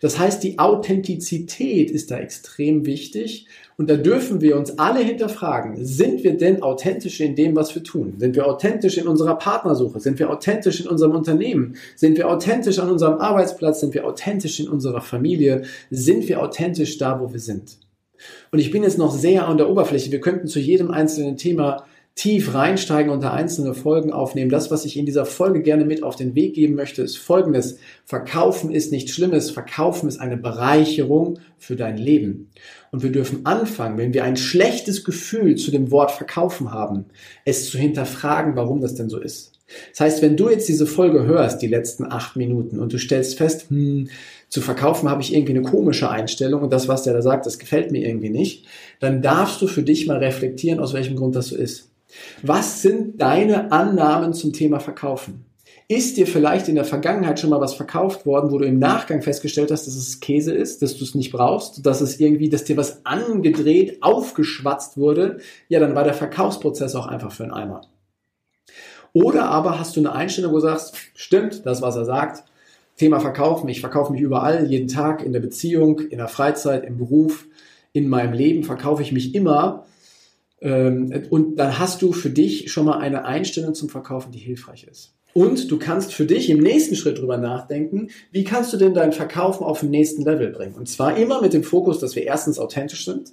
Das 0.00 0.18
heißt, 0.18 0.42
die 0.42 0.58
Authentizität 0.58 1.90
ist 1.90 2.10
da 2.10 2.18
extrem 2.18 2.84
wichtig 2.84 3.46
und 3.78 3.88
da 3.88 3.96
dürfen 3.96 4.40
wir 4.40 4.56
uns 4.56 4.78
alle 4.78 5.00
hinterfragen, 5.00 5.84
sind 5.84 6.24
wir 6.24 6.36
denn 6.36 6.62
authentisch 6.62 7.20
in 7.20 7.34
dem, 7.36 7.56
was 7.56 7.74
wir 7.74 7.82
tun? 7.82 8.14
Sind 8.18 8.36
wir 8.36 8.46
authentisch 8.46 8.98
in 8.98 9.06
unserer 9.06 9.36
Partnersuche? 9.36 10.00
Sind 10.00 10.18
wir 10.18 10.30
authentisch 10.30 10.80
in 10.80 10.88
unserem 10.88 11.12
Unternehmen? 11.12 11.76
Sind 11.96 12.18
wir 12.18 12.28
authentisch 12.28 12.78
an 12.78 12.90
unserem 12.90 13.18
Arbeitsplatz? 13.18 13.80
Sind 13.80 13.94
wir 13.94 14.06
authentisch 14.06 14.60
in 14.60 14.68
unserer 14.68 15.00
Familie? 15.00 15.62
Sind 15.90 16.28
wir 16.28 16.42
authentisch 16.42 16.98
da, 16.98 17.20
wo 17.20 17.32
wir 17.32 17.40
sind? 17.40 17.78
Und 18.50 18.58
ich 18.58 18.70
bin 18.70 18.82
jetzt 18.82 18.98
noch 18.98 19.12
sehr 19.12 19.48
an 19.48 19.56
der 19.56 19.68
Oberfläche. 19.68 20.12
Wir 20.12 20.20
könnten 20.20 20.46
zu 20.46 20.58
jedem 20.60 20.90
einzelnen 20.90 21.36
Thema 21.36 21.84
tief 22.14 22.52
reinsteigen 22.54 23.10
und 23.10 23.22
da 23.22 23.32
einzelne 23.32 23.72
Folgen 23.74 24.12
aufnehmen. 24.12 24.50
Das, 24.50 24.70
was 24.70 24.84
ich 24.84 24.98
in 24.98 25.06
dieser 25.06 25.24
Folge 25.24 25.62
gerne 25.62 25.84
mit 25.84 26.02
auf 26.02 26.14
den 26.14 26.34
Weg 26.34 26.54
geben 26.54 26.74
möchte, 26.74 27.02
ist 27.02 27.16
folgendes. 27.16 27.78
Verkaufen 28.04 28.70
ist 28.70 28.92
nichts 28.92 29.12
Schlimmes. 29.12 29.50
Verkaufen 29.50 30.08
ist 30.08 30.20
eine 30.20 30.36
Bereicherung 30.36 31.38
für 31.58 31.74
dein 31.74 31.96
Leben. 31.96 32.50
Und 32.90 33.02
wir 33.02 33.10
dürfen 33.10 33.46
anfangen, 33.46 33.96
wenn 33.96 34.12
wir 34.12 34.24
ein 34.24 34.36
schlechtes 34.36 35.04
Gefühl 35.04 35.56
zu 35.56 35.70
dem 35.70 35.90
Wort 35.90 36.10
verkaufen 36.10 36.70
haben, 36.70 37.06
es 37.46 37.70
zu 37.70 37.78
hinterfragen, 37.78 38.56
warum 38.56 38.82
das 38.82 38.94
denn 38.94 39.08
so 39.08 39.18
ist. 39.18 39.52
Das 39.92 40.00
heißt, 40.00 40.22
wenn 40.22 40.36
du 40.36 40.50
jetzt 40.50 40.68
diese 40.68 40.86
Folge 40.86 41.24
hörst, 41.24 41.62
die 41.62 41.66
letzten 41.66 42.04
acht 42.04 42.36
Minuten, 42.36 42.78
und 42.78 42.92
du 42.92 42.98
stellst 42.98 43.38
fest, 43.38 43.70
hm, 43.70 44.08
zu 44.52 44.60
verkaufen 44.60 45.08
habe 45.08 45.22
ich 45.22 45.34
irgendwie 45.34 45.54
eine 45.56 45.62
komische 45.62 46.10
Einstellung 46.10 46.60
und 46.60 46.74
das, 46.74 46.86
was 46.86 47.04
der 47.04 47.14
da 47.14 47.22
sagt, 47.22 47.46
das 47.46 47.58
gefällt 47.58 47.90
mir 47.90 48.06
irgendwie 48.06 48.28
nicht, 48.28 48.66
dann 49.00 49.22
darfst 49.22 49.62
du 49.62 49.66
für 49.66 49.82
dich 49.82 50.06
mal 50.06 50.18
reflektieren, 50.18 50.78
aus 50.78 50.92
welchem 50.92 51.16
Grund 51.16 51.34
das 51.34 51.46
so 51.46 51.56
ist. 51.56 51.90
Was 52.42 52.82
sind 52.82 53.18
deine 53.22 53.72
Annahmen 53.72 54.34
zum 54.34 54.52
Thema 54.52 54.78
Verkaufen? 54.78 55.46
Ist 55.88 56.18
dir 56.18 56.26
vielleicht 56.26 56.68
in 56.68 56.74
der 56.74 56.84
Vergangenheit 56.84 57.40
schon 57.40 57.48
mal 57.48 57.62
was 57.62 57.72
verkauft 57.72 58.26
worden, 58.26 58.50
wo 58.50 58.58
du 58.58 58.66
im 58.66 58.78
Nachgang 58.78 59.22
festgestellt 59.22 59.70
hast, 59.70 59.86
dass 59.86 59.96
es 59.96 60.20
Käse 60.20 60.52
ist, 60.52 60.82
dass 60.82 60.98
du 60.98 61.04
es 61.04 61.14
nicht 61.14 61.32
brauchst, 61.32 61.86
dass 61.86 62.02
es 62.02 62.20
irgendwie, 62.20 62.50
dass 62.50 62.64
dir 62.64 62.76
was 62.76 63.06
angedreht, 63.06 64.02
aufgeschwatzt 64.02 64.98
wurde? 64.98 65.38
Ja, 65.70 65.80
dann 65.80 65.94
war 65.94 66.04
der 66.04 66.12
Verkaufsprozess 66.12 66.94
auch 66.94 67.06
einfach 67.06 67.32
für 67.32 67.44
einen 67.44 67.54
Eimer. 67.54 67.80
Oder 69.14 69.46
aber 69.46 69.78
hast 69.78 69.96
du 69.96 70.00
eine 70.00 70.12
Einstellung, 70.12 70.52
wo 70.52 70.56
du 70.56 70.62
sagst, 70.62 70.94
stimmt, 71.14 71.64
das, 71.64 71.80
was 71.80 71.96
er 71.96 72.04
sagt, 72.04 72.44
Thema 72.96 73.20
Verkaufen, 73.20 73.68
ich 73.68 73.80
verkaufe 73.80 74.12
mich 74.12 74.20
überall, 74.20 74.66
jeden 74.66 74.88
Tag, 74.88 75.24
in 75.24 75.32
der 75.32 75.40
Beziehung, 75.40 76.00
in 76.00 76.18
der 76.18 76.28
Freizeit, 76.28 76.84
im 76.84 76.98
Beruf, 76.98 77.46
in 77.92 78.08
meinem 78.08 78.32
Leben 78.32 78.64
verkaufe 78.64 79.02
ich 79.02 79.12
mich 79.12 79.34
immer 79.34 79.86
ähm, 80.62 81.12
und 81.30 81.56
dann 81.56 81.78
hast 81.78 82.02
du 82.02 82.12
für 82.12 82.30
dich 82.30 82.72
schon 82.72 82.86
mal 82.86 82.98
eine 82.98 83.24
Einstellung 83.24 83.74
zum 83.74 83.88
Verkaufen, 83.88 84.32
die 84.32 84.38
hilfreich 84.38 84.84
ist. 84.84 85.12
Und 85.34 85.70
du 85.70 85.78
kannst 85.78 86.12
für 86.12 86.26
dich 86.26 86.50
im 86.50 86.58
nächsten 86.58 86.94
Schritt 86.94 87.18
drüber 87.18 87.38
nachdenken, 87.38 88.08
wie 88.32 88.44
kannst 88.44 88.72
du 88.72 88.76
denn 88.76 88.92
dein 88.92 89.12
Verkaufen 89.12 89.64
auf 89.64 89.80
den 89.80 89.90
nächsten 89.90 90.22
Level 90.22 90.50
bringen? 90.50 90.74
Und 90.74 90.88
zwar 90.88 91.16
immer 91.16 91.40
mit 91.40 91.54
dem 91.54 91.64
Fokus, 91.64 91.98
dass 91.98 92.14
wir 92.14 92.24
erstens 92.24 92.58
authentisch 92.58 93.06
sind 93.06 93.32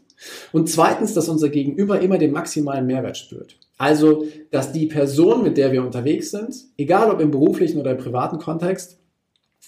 und 0.54 0.70
zweitens, 0.70 1.14
dass 1.14 1.28
unser 1.28 1.50
Gegenüber 1.50 2.00
immer 2.00 2.18
den 2.18 2.32
maximalen 2.32 2.86
Mehrwert 2.86 3.18
spürt. 3.18 3.58
Also, 3.78 4.26
dass 4.50 4.72
die 4.72 4.88
Person, 4.88 5.44
mit 5.44 5.58
der 5.58 5.72
wir 5.72 5.84
unterwegs 5.84 6.32
sind, 6.32 6.56
egal 6.78 7.12
ob 7.12 7.20
im 7.20 7.32
beruflichen 7.32 7.80
oder 7.80 7.92
im 7.92 7.98
privaten 7.98 8.38
Kontext, 8.38 8.99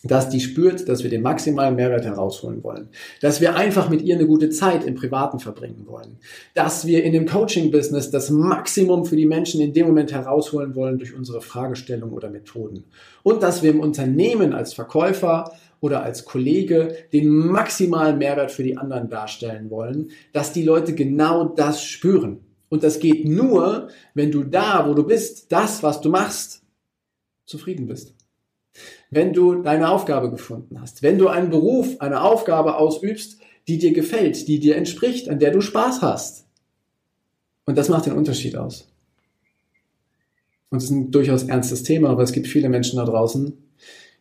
dass 0.03 0.29
die 0.29 0.39
spürt, 0.39 0.89
dass 0.89 1.03
wir 1.03 1.09
den 1.09 1.21
maximalen 1.21 1.75
Mehrwert 1.75 2.05
herausholen 2.05 2.63
wollen, 2.63 2.89
dass 3.21 3.39
wir 3.39 3.55
einfach 3.55 3.89
mit 3.89 4.01
ihr 4.01 4.15
eine 4.15 4.25
gute 4.25 4.49
Zeit 4.49 4.83
im 4.83 4.95
Privaten 4.95 5.39
verbringen 5.39 5.85
wollen, 5.85 6.17
dass 6.55 6.85
wir 6.85 7.03
in 7.03 7.13
dem 7.13 7.27
Coaching-Business 7.27 8.09
das 8.09 8.31
Maximum 8.31 9.05
für 9.05 9.15
die 9.15 9.27
Menschen 9.27 9.61
in 9.61 9.73
dem 9.73 9.87
Moment 9.87 10.11
herausholen 10.11 10.75
wollen 10.75 10.97
durch 10.97 11.15
unsere 11.15 11.41
Fragestellung 11.41 12.11
oder 12.11 12.29
Methoden. 12.29 12.85
Und 13.21 13.43
dass 13.43 13.61
wir 13.61 13.69
im 13.69 13.79
Unternehmen 13.79 14.53
als 14.53 14.73
Verkäufer 14.73 15.51
oder 15.79 16.03
als 16.03 16.25
Kollege 16.25 16.95
den 17.13 17.27
maximalen 17.29 18.17
Mehrwert 18.17 18.51
für 18.51 18.63
die 18.63 18.77
anderen 18.77 19.09
darstellen 19.09 19.69
wollen, 19.69 20.09
dass 20.33 20.53
die 20.53 20.63
Leute 20.63 20.93
genau 20.93 21.45
das 21.45 21.83
spüren. 21.83 22.39
Und 22.69 22.83
das 22.83 22.99
geht 22.99 23.25
nur, 23.25 23.89
wenn 24.13 24.31
du 24.31 24.43
da, 24.43 24.87
wo 24.87 24.93
du 24.93 25.03
bist, 25.03 25.51
das, 25.51 25.83
was 25.83 26.01
du 26.01 26.09
machst, 26.09 26.63
zufrieden 27.45 27.85
bist 27.87 28.15
wenn 29.09 29.33
du 29.33 29.55
deine 29.61 29.89
Aufgabe 29.89 30.29
gefunden 30.29 30.79
hast, 30.79 31.03
wenn 31.03 31.17
du 31.17 31.27
einen 31.27 31.49
Beruf, 31.49 31.99
eine 31.99 32.21
Aufgabe 32.21 32.77
ausübst, 32.77 33.37
die 33.67 33.77
dir 33.77 33.93
gefällt, 33.93 34.47
die 34.47 34.59
dir 34.59 34.75
entspricht, 34.75 35.29
an 35.29 35.39
der 35.39 35.51
du 35.51 35.61
Spaß 35.61 36.01
hast. 36.01 36.45
Und 37.65 37.77
das 37.77 37.89
macht 37.89 38.05
den 38.05 38.13
Unterschied 38.13 38.55
aus. 38.55 38.87
Und 40.69 40.77
es 40.77 40.85
ist 40.85 40.91
ein 40.91 41.11
durchaus 41.11 41.43
ernstes 41.43 41.83
Thema, 41.83 42.09
aber 42.09 42.23
es 42.23 42.31
gibt 42.31 42.47
viele 42.47 42.69
Menschen 42.69 42.97
da 42.97 43.05
draußen, 43.05 43.53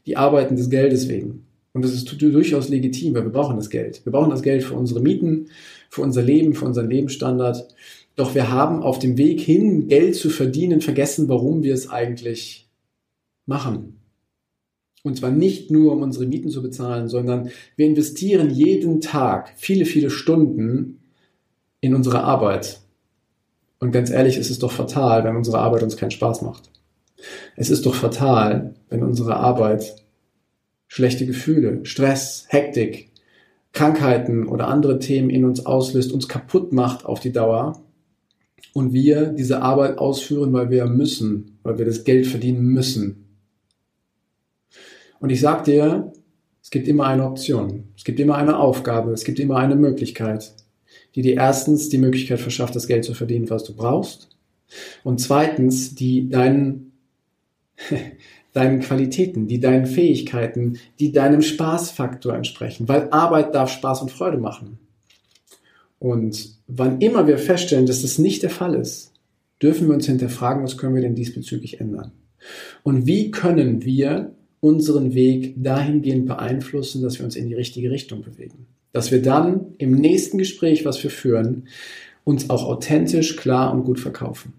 die 0.06 0.16
arbeiten 0.16 0.56
des 0.56 0.68
Geldes 0.68 1.08
wegen. 1.08 1.46
Und 1.72 1.84
das 1.84 1.92
ist 1.92 2.20
durchaus 2.20 2.68
legitim, 2.68 3.14
weil 3.14 3.22
wir 3.22 3.30
brauchen 3.30 3.56
das 3.56 3.70
Geld. 3.70 4.04
Wir 4.04 4.10
brauchen 4.10 4.30
das 4.30 4.42
Geld 4.42 4.64
für 4.64 4.74
unsere 4.74 5.00
Mieten, 5.00 5.46
für 5.88 6.02
unser 6.02 6.22
Leben, 6.22 6.54
für 6.54 6.64
unseren 6.64 6.90
Lebensstandard. 6.90 7.68
Doch 8.16 8.34
wir 8.34 8.50
haben 8.50 8.82
auf 8.82 8.98
dem 8.98 9.16
Weg 9.16 9.40
hin, 9.40 9.86
Geld 9.86 10.16
zu 10.16 10.30
verdienen, 10.30 10.80
vergessen, 10.80 11.28
warum 11.28 11.62
wir 11.62 11.72
es 11.72 11.88
eigentlich 11.88 12.68
machen. 13.46 14.00
Und 15.02 15.16
zwar 15.16 15.30
nicht 15.30 15.70
nur, 15.70 15.92
um 15.92 16.02
unsere 16.02 16.26
Mieten 16.26 16.50
zu 16.50 16.62
bezahlen, 16.62 17.08
sondern 17.08 17.50
wir 17.76 17.86
investieren 17.86 18.50
jeden 18.50 19.00
Tag 19.00 19.52
viele, 19.56 19.86
viele 19.86 20.10
Stunden 20.10 21.00
in 21.80 21.94
unsere 21.94 22.22
Arbeit. 22.22 22.80
Und 23.78 23.92
ganz 23.92 24.10
ehrlich, 24.10 24.36
es 24.36 24.50
ist 24.50 24.62
doch 24.62 24.72
fatal, 24.72 25.24
wenn 25.24 25.36
unsere 25.36 25.58
Arbeit 25.58 25.82
uns 25.82 25.96
keinen 25.96 26.10
Spaß 26.10 26.42
macht. 26.42 26.70
Es 27.56 27.70
ist 27.70 27.86
doch 27.86 27.94
fatal, 27.94 28.74
wenn 28.90 29.02
unsere 29.02 29.36
Arbeit 29.36 29.96
schlechte 30.86 31.24
Gefühle, 31.24 31.84
Stress, 31.84 32.46
Hektik, 32.48 33.10
Krankheiten 33.72 34.48
oder 34.48 34.68
andere 34.68 34.98
Themen 34.98 35.30
in 35.30 35.44
uns 35.44 35.64
auslöst, 35.64 36.12
uns 36.12 36.28
kaputt 36.28 36.72
macht 36.72 37.06
auf 37.06 37.20
die 37.20 37.32
Dauer 37.32 37.80
und 38.74 38.92
wir 38.92 39.26
diese 39.26 39.62
Arbeit 39.62 39.98
ausführen, 39.98 40.52
weil 40.52 40.70
wir 40.70 40.86
müssen, 40.86 41.58
weil 41.62 41.78
wir 41.78 41.84
das 41.84 42.04
Geld 42.04 42.26
verdienen 42.26 42.66
müssen. 42.66 43.29
Und 45.20 45.30
ich 45.30 45.40
sag 45.40 45.64
dir, 45.64 46.12
es 46.62 46.70
gibt 46.70 46.88
immer 46.88 47.06
eine 47.06 47.24
Option, 47.24 47.84
es 47.96 48.04
gibt 48.04 48.18
immer 48.18 48.36
eine 48.36 48.58
Aufgabe, 48.58 49.12
es 49.12 49.24
gibt 49.24 49.38
immer 49.38 49.56
eine 49.56 49.76
Möglichkeit, 49.76 50.52
die 51.14 51.22
dir 51.22 51.34
erstens 51.34 51.88
die 51.88 51.98
Möglichkeit 51.98 52.40
verschafft, 52.40 52.74
das 52.74 52.86
Geld 52.86 53.04
zu 53.04 53.14
verdienen, 53.14 53.48
was 53.50 53.64
du 53.64 53.74
brauchst, 53.74 54.30
und 55.02 55.20
zweitens, 55.20 55.94
die 55.94 56.28
deinen, 56.28 56.92
deinen 58.52 58.80
Qualitäten, 58.80 59.46
die 59.46 59.60
deinen 59.60 59.86
Fähigkeiten, 59.86 60.78
die 60.98 61.12
deinem 61.12 61.42
Spaßfaktor 61.42 62.34
entsprechen, 62.34 62.88
weil 62.88 63.08
Arbeit 63.10 63.54
darf 63.54 63.70
Spaß 63.70 64.02
und 64.02 64.10
Freude 64.10 64.38
machen. 64.38 64.78
Und 65.98 66.56
wann 66.66 67.00
immer 67.00 67.26
wir 67.26 67.38
feststellen, 67.38 67.86
dass 67.86 68.02
das 68.02 68.18
nicht 68.18 68.42
der 68.42 68.50
Fall 68.50 68.74
ist, 68.74 69.12
dürfen 69.62 69.88
wir 69.88 69.94
uns 69.94 70.06
hinterfragen, 70.06 70.62
was 70.62 70.78
können 70.78 70.94
wir 70.94 71.02
denn 71.02 71.14
diesbezüglich 71.14 71.80
ändern? 71.80 72.12
Und 72.82 73.06
wie 73.06 73.30
können 73.30 73.84
wir 73.84 74.34
unseren 74.60 75.14
Weg 75.14 75.54
dahingehend 75.56 76.26
beeinflussen, 76.26 77.02
dass 77.02 77.18
wir 77.18 77.24
uns 77.24 77.36
in 77.36 77.48
die 77.48 77.54
richtige 77.54 77.90
Richtung 77.90 78.22
bewegen? 78.22 78.66
Dass 78.92 79.10
wir 79.10 79.22
dann 79.22 79.74
im 79.78 79.92
nächsten 79.92 80.38
Gespräch, 80.38 80.84
was 80.84 81.02
wir 81.02 81.10
führen, 81.10 81.68
uns 82.24 82.50
auch 82.50 82.64
authentisch, 82.64 83.36
klar 83.36 83.72
und 83.72 83.84
gut 83.84 83.98
verkaufen. 83.98 84.52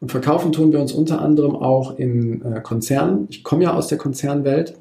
Und 0.00 0.10
verkaufen 0.10 0.52
tun 0.52 0.72
wir 0.72 0.80
uns 0.80 0.92
unter 0.92 1.20
anderem 1.20 1.56
auch 1.56 1.98
in 1.98 2.42
äh, 2.42 2.60
Konzernen. 2.60 3.26
Ich 3.30 3.42
komme 3.42 3.64
ja 3.64 3.74
aus 3.74 3.88
der 3.88 3.98
Konzernwelt 3.98 4.74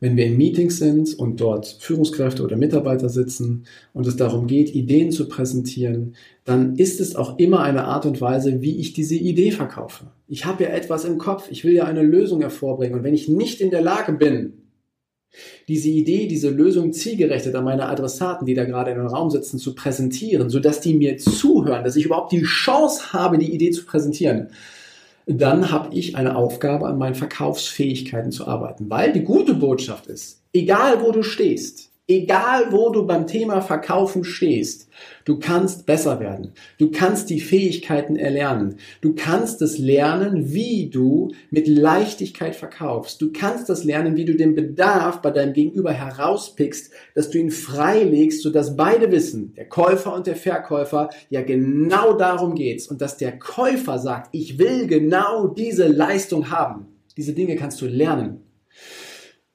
wenn 0.00 0.16
wir 0.16 0.26
in 0.26 0.36
Meetings 0.36 0.78
sind 0.78 1.18
und 1.18 1.40
dort 1.40 1.66
Führungskräfte 1.80 2.42
oder 2.42 2.56
Mitarbeiter 2.56 3.08
sitzen 3.08 3.64
und 3.92 4.06
es 4.06 4.16
darum 4.16 4.46
geht, 4.46 4.74
Ideen 4.74 5.10
zu 5.10 5.28
präsentieren, 5.28 6.14
dann 6.44 6.76
ist 6.76 7.00
es 7.00 7.16
auch 7.16 7.38
immer 7.38 7.62
eine 7.62 7.84
Art 7.84 8.06
und 8.06 8.20
Weise, 8.20 8.62
wie 8.62 8.78
ich 8.78 8.92
diese 8.92 9.16
Idee 9.16 9.50
verkaufe. 9.50 10.06
Ich 10.28 10.44
habe 10.44 10.64
ja 10.64 10.70
etwas 10.70 11.04
im 11.04 11.18
Kopf, 11.18 11.50
ich 11.50 11.64
will 11.64 11.74
ja 11.74 11.84
eine 11.84 12.02
Lösung 12.02 12.40
hervorbringen 12.40 12.98
und 12.98 13.04
wenn 13.04 13.14
ich 13.14 13.28
nicht 13.28 13.60
in 13.60 13.70
der 13.70 13.82
Lage 13.82 14.12
bin, 14.12 14.52
diese 15.66 15.88
Idee, 15.88 16.26
diese 16.26 16.48
Lösung 16.48 16.92
zielgerechtet 16.92 17.54
an 17.54 17.64
meine 17.64 17.86
Adressaten, 17.86 18.46
die 18.46 18.54
da 18.54 18.64
gerade 18.64 18.92
in 18.92 18.98
den 18.98 19.06
Raum 19.06 19.30
sitzen, 19.30 19.58
zu 19.58 19.74
präsentieren, 19.74 20.48
sodass 20.48 20.80
die 20.80 20.94
mir 20.94 21.18
zuhören, 21.18 21.84
dass 21.84 21.96
ich 21.96 22.06
überhaupt 22.06 22.32
die 22.32 22.42
Chance 22.42 23.12
habe, 23.12 23.38
die 23.38 23.52
Idee 23.52 23.70
zu 23.70 23.84
präsentieren, 23.84 24.48
dann 25.28 25.70
habe 25.70 25.94
ich 25.94 26.16
eine 26.16 26.36
Aufgabe, 26.36 26.86
an 26.86 26.96
meinen 26.96 27.14
Verkaufsfähigkeiten 27.14 28.32
zu 28.32 28.48
arbeiten. 28.48 28.88
Weil 28.88 29.12
die 29.12 29.24
gute 29.24 29.54
Botschaft 29.54 30.06
ist, 30.06 30.42
egal 30.54 31.02
wo 31.02 31.12
du 31.12 31.22
stehst, 31.22 31.92
Egal 32.10 32.72
wo 32.72 32.88
du 32.88 33.06
beim 33.06 33.26
Thema 33.26 33.60
Verkaufen 33.60 34.24
stehst, 34.24 34.88
du 35.26 35.38
kannst 35.38 35.84
besser 35.84 36.20
werden. 36.20 36.54
Du 36.78 36.90
kannst 36.90 37.28
die 37.28 37.38
Fähigkeiten 37.38 38.16
erlernen. 38.16 38.76
Du 39.02 39.14
kannst 39.14 39.60
es 39.60 39.76
lernen, 39.76 40.54
wie 40.54 40.88
du 40.88 41.32
mit 41.50 41.68
Leichtigkeit 41.68 42.56
verkaufst. 42.56 43.20
Du 43.20 43.30
kannst 43.30 43.68
das 43.68 43.84
lernen, 43.84 44.16
wie 44.16 44.24
du 44.24 44.34
den 44.34 44.54
Bedarf 44.54 45.20
bei 45.20 45.30
deinem 45.30 45.52
Gegenüber 45.52 45.92
herauspickst, 45.92 46.90
dass 47.14 47.28
du 47.28 47.36
ihn 47.36 47.50
freilegst, 47.50 48.40
sodass 48.40 48.74
beide 48.74 49.12
wissen, 49.12 49.52
der 49.54 49.68
Käufer 49.68 50.14
und 50.14 50.26
der 50.26 50.36
Verkäufer, 50.36 51.10
ja 51.28 51.42
genau 51.42 52.14
darum 52.14 52.54
geht's 52.54 52.88
und 52.88 53.02
dass 53.02 53.18
der 53.18 53.38
Käufer 53.38 53.98
sagt, 53.98 54.30
ich 54.32 54.58
will 54.58 54.86
genau 54.86 55.48
diese 55.48 55.86
Leistung 55.86 56.50
haben. 56.50 56.86
Diese 57.18 57.34
Dinge 57.34 57.56
kannst 57.56 57.82
du 57.82 57.86
lernen. 57.86 58.47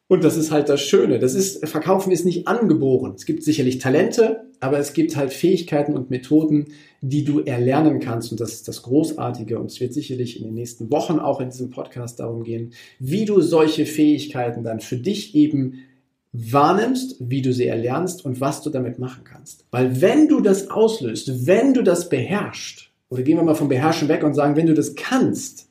Und 0.07 0.23
das 0.23 0.37
ist 0.37 0.51
halt 0.51 0.69
das 0.69 0.81
Schöne. 0.81 1.17
Das 1.19 1.33
ist, 1.33 1.67
Verkaufen 1.67 2.11
ist 2.11 2.25
nicht 2.25 2.47
angeboren. 2.47 3.13
Es 3.15 3.25
gibt 3.25 3.43
sicherlich 3.43 3.79
Talente, 3.79 4.45
aber 4.59 4.77
es 4.77 4.93
gibt 4.93 5.15
halt 5.15 5.33
Fähigkeiten 5.33 5.95
und 5.95 6.09
Methoden, 6.09 6.67
die 7.01 7.23
du 7.23 7.39
erlernen 7.39 7.99
kannst. 7.99 8.31
Und 8.31 8.39
das 8.39 8.53
ist 8.53 8.67
das 8.67 8.83
Großartige. 8.83 9.59
Und 9.59 9.71
es 9.71 9.79
wird 9.79 9.93
sicherlich 9.93 10.37
in 10.37 10.45
den 10.45 10.53
nächsten 10.53 10.91
Wochen 10.91 11.19
auch 11.19 11.39
in 11.39 11.49
diesem 11.49 11.69
Podcast 11.69 12.19
darum 12.19 12.43
gehen, 12.43 12.73
wie 12.99 13.25
du 13.25 13.41
solche 13.41 13.85
Fähigkeiten 13.85 14.63
dann 14.63 14.81
für 14.81 14.97
dich 14.97 15.35
eben 15.35 15.79
wahrnimmst, 16.33 17.17
wie 17.19 17.41
du 17.41 17.53
sie 17.53 17.67
erlernst 17.67 18.25
und 18.25 18.41
was 18.41 18.61
du 18.61 18.69
damit 18.69 18.99
machen 18.99 19.23
kannst. 19.23 19.65
Weil 19.71 20.01
wenn 20.01 20.27
du 20.27 20.41
das 20.41 20.69
auslöst, 20.69 21.45
wenn 21.45 21.73
du 21.73 21.83
das 21.83 22.09
beherrschst, 22.09 22.89
oder 23.09 23.21
gehen 23.21 23.37
wir 23.37 23.43
mal 23.43 23.55
vom 23.55 23.69
Beherrschen 23.69 24.09
weg 24.09 24.23
und 24.23 24.33
sagen, 24.33 24.55
wenn 24.55 24.65
du 24.65 24.73
das 24.73 24.95
kannst, 24.95 25.69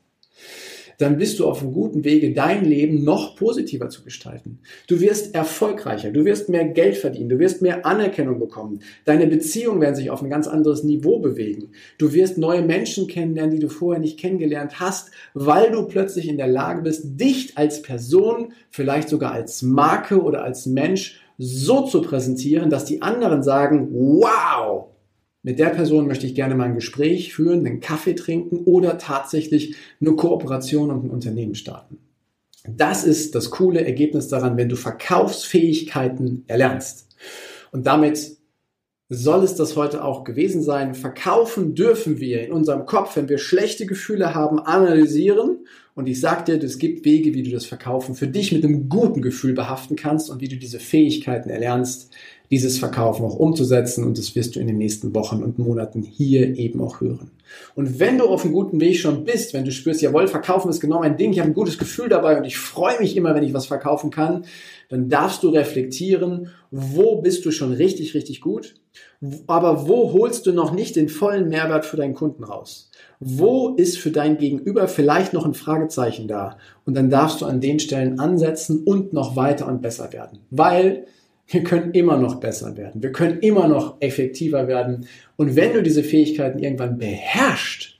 dann 0.98 1.18
bist 1.18 1.38
du 1.38 1.46
auf 1.46 1.62
einem 1.62 1.72
guten 1.72 2.04
Wege, 2.04 2.32
dein 2.32 2.64
Leben 2.64 3.04
noch 3.04 3.36
positiver 3.36 3.88
zu 3.88 4.04
gestalten. 4.04 4.58
Du 4.88 5.00
wirst 5.00 5.34
erfolgreicher, 5.34 6.10
du 6.10 6.24
wirst 6.24 6.48
mehr 6.48 6.64
Geld 6.64 6.96
verdienen, 6.96 7.28
du 7.28 7.38
wirst 7.38 7.62
mehr 7.62 7.86
Anerkennung 7.86 8.38
bekommen. 8.38 8.80
Deine 9.04 9.26
Beziehungen 9.26 9.80
werden 9.80 9.94
sich 9.94 10.10
auf 10.10 10.22
ein 10.22 10.30
ganz 10.30 10.46
anderes 10.46 10.84
Niveau 10.84 11.18
bewegen. 11.18 11.70
Du 11.98 12.12
wirst 12.12 12.38
neue 12.38 12.62
Menschen 12.62 13.06
kennenlernen, 13.06 13.52
die 13.54 13.60
du 13.60 13.68
vorher 13.68 14.00
nicht 14.00 14.18
kennengelernt 14.18 14.80
hast, 14.80 15.10
weil 15.34 15.70
du 15.70 15.86
plötzlich 15.86 16.28
in 16.28 16.36
der 16.36 16.48
Lage 16.48 16.82
bist, 16.82 17.20
dich 17.20 17.56
als 17.58 17.82
Person, 17.82 18.52
vielleicht 18.70 19.08
sogar 19.08 19.32
als 19.32 19.62
Marke 19.62 20.22
oder 20.22 20.44
als 20.44 20.66
Mensch 20.66 21.20
so 21.38 21.86
zu 21.86 22.02
präsentieren, 22.02 22.70
dass 22.70 22.84
die 22.84 23.02
anderen 23.02 23.42
sagen, 23.42 23.88
wow, 23.92 24.91
mit 25.42 25.58
der 25.58 25.70
Person 25.70 26.06
möchte 26.06 26.26
ich 26.26 26.34
gerne 26.34 26.54
mal 26.54 26.64
ein 26.64 26.74
Gespräch 26.74 27.34
führen, 27.34 27.66
einen 27.66 27.80
Kaffee 27.80 28.14
trinken 28.14 28.58
oder 28.64 28.98
tatsächlich 28.98 29.74
eine 30.00 30.12
Kooperation 30.12 30.90
und 30.90 31.04
ein 31.04 31.10
Unternehmen 31.10 31.54
starten. 31.54 31.98
Das 32.68 33.02
ist 33.02 33.34
das 33.34 33.50
coole 33.50 33.84
Ergebnis 33.84 34.28
daran, 34.28 34.56
wenn 34.56 34.68
du 34.68 34.76
Verkaufsfähigkeiten 34.76 36.44
erlernst. 36.46 37.08
Und 37.72 37.86
damit 37.86 38.36
soll 39.08 39.42
es 39.42 39.56
das 39.56 39.76
heute 39.76 40.04
auch 40.04 40.24
gewesen 40.24 40.62
sein. 40.62 40.94
Verkaufen 40.94 41.74
dürfen 41.74 42.20
wir 42.20 42.46
in 42.46 42.52
unserem 42.52 42.86
Kopf, 42.86 43.16
wenn 43.16 43.28
wir 43.28 43.38
schlechte 43.38 43.84
Gefühle 43.84 44.34
haben, 44.34 44.58
analysieren. 44.60 45.66
Und 45.94 46.08
ich 46.08 46.20
sag 46.20 46.46
dir, 46.46 46.62
es 46.62 46.78
gibt 46.78 47.04
Wege, 47.04 47.34
wie 47.34 47.42
du 47.42 47.50
das 47.50 47.66
Verkaufen 47.66 48.14
für 48.14 48.28
dich 48.28 48.52
mit 48.52 48.64
einem 48.64 48.88
guten 48.88 49.20
Gefühl 49.20 49.52
behaften 49.52 49.96
kannst 49.96 50.30
und 50.30 50.40
wie 50.40 50.48
du 50.48 50.56
diese 50.56 50.78
Fähigkeiten 50.78 51.50
erlernst, 51.50 52.14
dieses 52.52 52.78
Verkaufen 52.78 53.24
auch 53.24 53.36
umzusetzen 53.36 54.04
und 54.04 54.18
das 54.18 54.36
wirst 54.36 54.54
du 54.54 54.60
in 54.60 54.66
den 54.66 54.76
nächsten 54.76 55.14
Wochen 55.14 55.42
und 55.42 55.58
Monaten 55.58 56.02
hier 56.02 56.54
eben 56.58 56.82
auch 56.82 57.00
hören. 57.00 57.30
Und 57.74 57.98
wenn 57.98 58.18
du 58.18 58.26
auf 58.26 58.44
einem 58.44 58.52
guten 58.52 58.78
Weg 58.78 58.98
schon 58.98 59.24
bist, 59.24 59.54
wenn 59.54 59.64
du 59.64 59.72
spürst, 59.72 60.02
jawohl, 60.02 60.28
Verkaufen 60.28 60.68
ist 60.68 60.80
genau 60.80 61.00
mein 61.00 61.16
Ding, 61.16 61.32
ich 61.32 61.38
habe 61.38 61.48
ein 61.48 61.54
gutes 61.54 61.78
Gefühl 61.78 62.10
dabei 62.10 62.36
und 62.36 62.44
ich 62.44 62.58
freue 62.58 63.00
mich 63.00 63.16
immer, 63.16 63.34
wenn 63.34 63.42
ich 63.42 63.54
was 63.54 63.64
verkaufen 63.64 64.10
kann, 64.10 64.44
dann 64.90 65.08
darfst 65.08 65.42
du 65.42 65.48
reflektieren, 65.48 66.48
wo 66.70 67.22
bist 67.22 67.46
du 67.46 67.52
schon 67.52 67.72
richtig, 67.72 68.12
richtig 68.12 68.42
gut, 68.42 68.74
aber 69.46 69.88
wo 69.88 70.12
holst 70.12 70.44
du 70.44 70.52
noch 70.52 70.74
nicht 70.74 70.94
den 70.96 71.08
vollen 71.08 71.48
Mehrwert 71.48 71.86
für 71.86 71.96
deinen 71.96 72.14
Kunden 72.14 72.44
raus? 72.44 72.90
Wo 73.18 73.70
ist 73.76 73.96
für 73.96 74.10
dein 74.10 74.36
Gegenüber 74.36 74.88
vielleicht 74.88 75.32
noch 75.32 75.46
ein 75.46 75.54
Fragezeichen 75.54 76.28
da? 76.28 76.58
Und 76.84 76.98
dann 76.98 77.08
darfst 77.08 77.40
du 77.40 77.46
an 77.46 77.62
den 77.62 77.78
Stellen 77.78 78.20
ansetzen 78.20 78.82
und 78.84 79.14
noch 79.14 79.36
weiter 79.36 79.68
und 79.68 79.80
besser 79.80 80.12
werden. 80.12 80.40
Weil 80.50 81.06
wir 81.48 81.64
können 81.64 81.92
immer 81.92 82.16
noch 82.16 82.36
besser 82.36 82.76
werden. 82.76 83.02
Wir 83.02 83.12
können 83.12 83.40
immer 83.40 83.68
noch 83.68 84.00
effektiver 84.00 84.68
werden. 84.68 85.06
Und 85.36 85.56
wenn 85.56 85.74
du 85.74 85.82
diese 85.82 86.02
Fähigkeiten 86.02 86.58
irgendwann 86.58 86.98
beherrschst, 86.98 87.98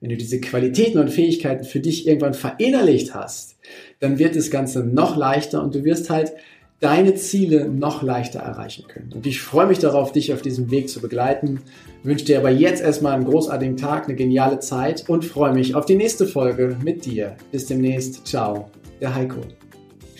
wenn 0.00 0.10
du 0.10 0.16
diese 0.16 0.40
Qualitäten 0.40 0.98
und 0.98 1.10
Fähigkeiten 1.10 1.64
für 1.64 1.80
dich 1.80 2.06
irgendwann 2.06 2.34
verinnerlicht 2.34 3.14
hast, 3.14 3.56
dann 4.00 4.18
wird 4.18 4.36
das 4.36 4.50
Ganze 4.50 4.84
noch 4.84 5.16
leichter 5.16 5.62
und 5.62 5.74
du 5.74 5.84
wirst 5.84 6.08
halt 6.08 6.32
deine 6.80 7.14
Ziele 7.16 7.68
noch 7.68 8.02
leichter 8.02 8.38
erreichen 8.38 8.86
können. 8.86 9.12
Und 9.12 9.26
ich 9.26 9.40
freue 9.40 9.66
mich 9.66 9.80
darauf, 9.80 10.12
dich 10.12 10.32
auf 10.32 10.42
diesem 10.42 10.70
Weg 10.70 10.88
zu 10.88 11.00
begleiten. 11.00 11.60
Ich 12.02 12.08
wünsche 12.08 12.24
dir 12.24 12.38
aber 12.38 12.50
jetzt 12.50 12.82
erstmal 12.82 13.14
einen 13.14 13.24
großartigen 13.24 13.76
Tag, 13.76 14.04
eine 14.04 14.14
geniale 14.14 14.60
Zeit 14.60 15.08
und 15.08 15.24
freue 15.24 15.52
mich 15.52 15.74
auf 15.74 15.86
die 15.86 15.96
nächste 15.96 16.26
Folge 16.26 16.76
mit 16.84 17.04
dir. 17.04 17.36
Bis 17.50 17.66
demnächst. 17.66 18.26
Ciao, 18.26 18.70
der 19.00 19.14
Heiko. 19.14 19.40